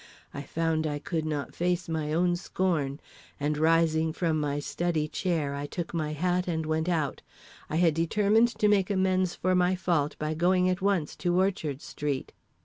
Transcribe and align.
I 0.33 0.41
found 0.41 0.87
I 0.87 0.97
could 0.97 1.27
not 1.27 1.53
face 1.53 1.87
my 1.87 2.11
own 2.11 2.35
scorn; 2.35 2.99
and, 3.39 3.55
rising 3.55 4.13
from 4.13 4.39
my 4.39 4.57
study 4.57 5.07
chair, 5.07 5.53
I 5.53 5.67
took 5.67 5.93
my 5.93 6.13
hat 6.13 6.47
and 6.47 6.65
went 6.65 6.89
out. 6.89 7.21
I 7.69 7.75
had 7.75 7.93
determined 7.93 8.47
to 8.57 8.67
make 8.67 8.89
amends 8.89 9.35
for 9.35 9.53
my 9.53 9.75
fault 9.75 10.15
by 10.17 10.33
going 10.33 10.67
at 10.71 10.81
once 10.81 11.15
to 11.17 11.37
Orchard 11.39 11.83
Street. 11.83 12.31